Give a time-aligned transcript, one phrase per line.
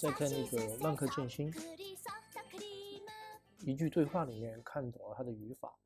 [0.00, 1.52] 在看那个《浪客剑心》
[3.66, 5.76] 一句对话里面看懂了他的语法，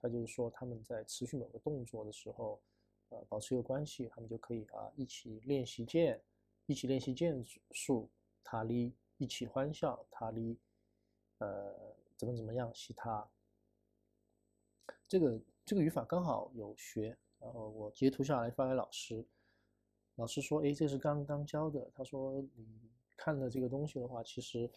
[0.00, 2.60] 他就是说他们在持续某个动作的时候，
[3.10, 6.20] 呃，保持一个关系，他们就可以啊一起练习剑，
[6.66, 8.10] 一起练习剑术，
[8.42, 10.58] 塔利一起欢笑，塔利，
[11.38, 13.24] 呃，怎么怎么样，其他。
[15.06, 19.24] 这个这个语法刚好有学，然后我截图下来发给老师，
[20.16, 22.81] 老师说，哎，这是刚刚教的，他说你
[23.22, 24.70] 看了这个东西的话，其实。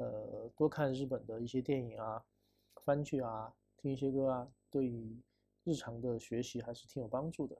[0.00, 2.24] 呃，多看日本的一些电影啊、
[2.84, 5.20] 番剧啊，听一些歌啊，对于
[5.64, 7.58] 日常的学习还是挺有帮助的。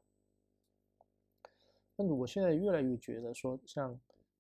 [1.97, 3.99] 那我现在越来越觉得说，像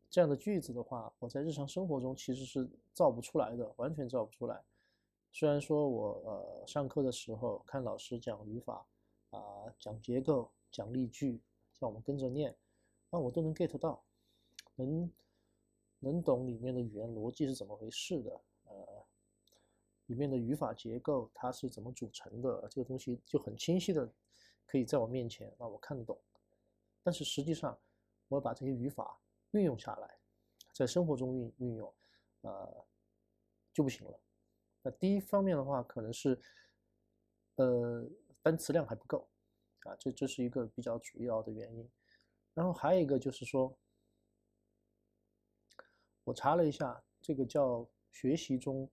[0.08, 4.62] 这样的句子的话，我在日常生活中其实是造不出来的，完全造不出来。
[5.32, 8.86] 虽然说我呃上课的时候看老师讲语法
[9.30, 9.40] 啊、
[9.80, 11.40] 讲结构、讲例句，
[11.74, 12.56] 叫我们跟着念，
[13.10, 14.04] 那我都能 get 到，
[14.76, 15.10] 能。
[16.00, 19.04] 能懂里面的语言逻辑是怎么回事的，呃，
[20.06, 24.08] 里面的语法结构它是怎么组成的，这个东西就很清晰的
[24.64, 26.16] 可以在我面前让我看得懂。
[27.02, 27.76] 但是实际上，
[28.28, 30.16] 我把这些语法运用下来，
[30.72, 31.92] 在生活中运运用，
[32.42, 32.86] 呃，
[33.72, 34.20] 就不行了。
[34.82, 36.40] 那第一方面的话，可能是，
[37.56, 38.08] 呃，
[38.40, 39.28] 单词量还不够，
[39.80, 41.90] 啊，这这是一个比较主要的原因。
[42.54, 43.76] 然后还有一个就是说。
[46.28, 48.86] 我查了一下，这个叫学习中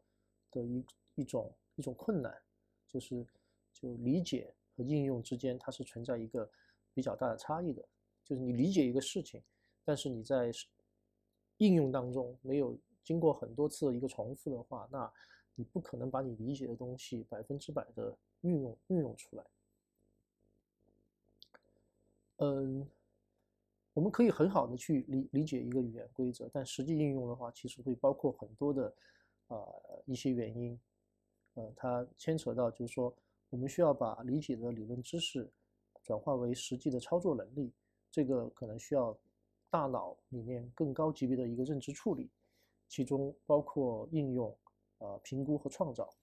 [0.52, 2.34] 的一一种一种困难，
[2.88, 3.28] 就是
[3.74, 6.50] 就理解和应用之间，它是存在一个
[6.94, 7.86] 比较大的差异的。
[8.24, 9.44] 就是你理解一个事情，
[9.84, 10.50] 但是你在
[11.58, 15.12] 应用当中没有经过很多次的一个重复的话，那
[15.56, 19.44] 你不可能把你理解的东西百分之百的运用运用出来。
[22.38, 22.88] 嗯。
[23.96, 28.94] 我们可以很好的去理理解一个语言规则，但实际应用的话，其实会包括很多的，
[29.48, 30.78] 呃一些原因，
[31.54, 33.16] 呃，它牵扯到就是说，
[33.50, 35.50] 我们需要把理解的理论知识
[36.04, 37.72] 转化为实际的操作能力，
[38.12, 39.18] 这个可能需要
[39.70, 42.30] 大脑里面更高级别的一个认知处理，
[42.90, 44.54] 其中包括应用、
[44.98, 46.14] 呃评估和创造。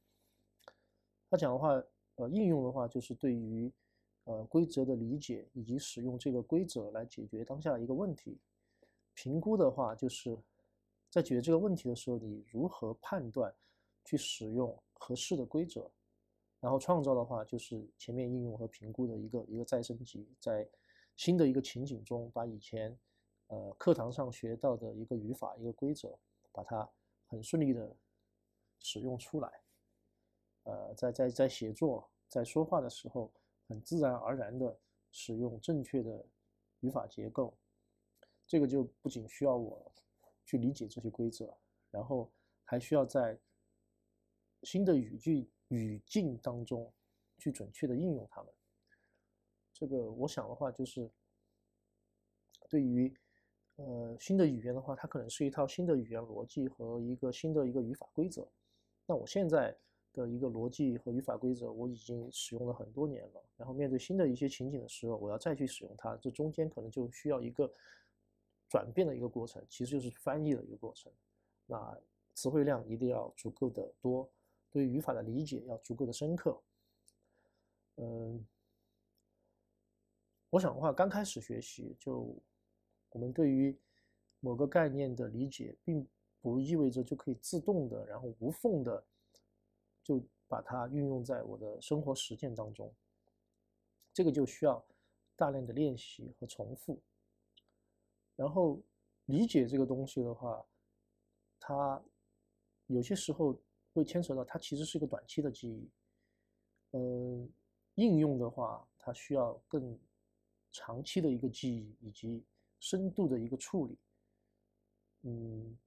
[1.30, 1.70] 他讲的话，
[2.16, 3.72] 呃，应用的话就是对于。
[4.24, 8.38] 呃，规则的理解以及使用这个规则来解决当下一个问题。
[9.14, 10.38] 评估的话，就是
[11.10, 13.52] 在解决这个问题的时候，你如何判断
[14.04, 15.90] 去使用合适的规则。
[16.60, 20.68] 然后创造的话，就是前面应用和评估的一个一个再升级，在
[21.16, 22.96] 新的一个情景中，把以前
[23.48, 26.16] 呃课堂上学到的一个语法、一个规则，
[26.52, 26.88] 把它
[27.26, 27.92] 很顺利的
[28.78, 29.50] 使用出来。
[30.62, 33.28] 呃，在在在写作、在说话的时候。
[33.72, 34.78] 很自然而然的
[35.12, 36.22] 使用正确的
[36.80, 37.56] 语法结构，
[38.46, 39.90] 这个就不仅需要我
[40.44, 41.56] 去理解这些规则，
[41.90, 42.30] 然后
[42.64, 43.38] 还需要在
[44.64, 46.92] 新的语句语境当中
[47.38, 48.52] 去准确的应用它们。
[49.72, 51.10] 这个我想的话，就是
[52.68, 53.10] 对于
[53.76, 58.46] 呃新的语言的话，它可能是一套新的语言逻辑和一个新的一个语法规则。
[59.06, 59.74] 那我现在。
[60.12, 63.42] 的一个逻辑和语法规则，我已经使用了很多年了。
[63.56, 67.70] 然后面对新的一些情景的时候，我要再去使用它，这中间可能就需要一个
[68.68, 71.10] 转变的一个过程，其实就是翻译的一个过程。
[71.66, 71.98] 那
[72.34, 74.28] 词汇量一定要足够的多，
[74.70, 76.60] 对语法的理解要足够的深刻。
[77.96, 78.46] 嗯，
[80.50, 82.34] 我想的话，刚开始学习，就
[83.10, 83.74] 我们对于
[84.40, 86.06] 某个概念的理解，并
[86.40, 89.02] 不意味着就可以自动的，然后无缝的。
[90.02, 92.92] 就把它运用在我的生活实践当中，
[94.12, 94.84] 这个就需要
[95.36, 97.00] 大量的练习和重复。
[98.36, 98.80] 然后
[99.26, 100.64] 理解这个东西的话，
[101.60, 102.02] 它
[102.86, 103.58] 有些时候
[103.92, 105.88] 会牵扯到它其实是一个短期的记忆。
[106.92, 107.48] 嗯，
[107.94, 109.98] 应用的话，它需要更
[110.72, 112.44] 长期的一个记忆以及
[112.80, 113.98] 深度的一个处理。
[115.22, 115.78] 嗯，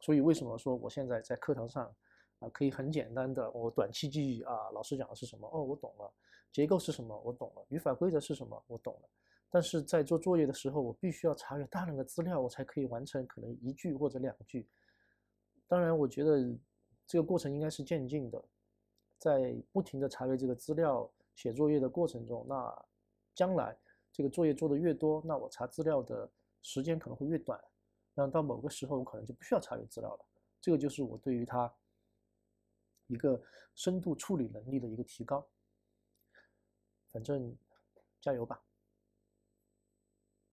[0.00, 1.94] 所以为什么说我现在在课堂上？
[2.40, 5.48] 啊，可以很简单的，我短期记忆啊，老师讲的是什么？
[5.52, 6.12] 哦，我懂了。
[6.52, 7.20] 结构是什么？
[7.24, 7.66] 我懂了。
[7.68, 8.62] 语法规则是什么？
[8.68, 9.08] 我懂了。
[9.50, 14.68] 但是在做作业的时候，我必须要查阅大量的资料，我才可以完成可能一句或者两句。
[15.66, 16.56] 当然，我觉得
[17.06, 18.42] 这个过程应该是渐进的，
[19.18, 22.86] 在不停的查阅这个资料、写作业的过程中，那
[23.34, 23.76] 将来
[24.12, 26.30] 这个作业做的越多，那我查资料的
[26.62, 27.60] 时间可能会越短。
[28.14, 30.24] 那到某个时候，我可能就不需要查阅资料了。
[30.60, 31.70] 这个就是我对于它。
[33.08, 33.42] 一个
[33.74, 35.46] 深度处理能力的一个提高，
[37.08, 37.56] 反正
[38.20, 38.62] 加油吧。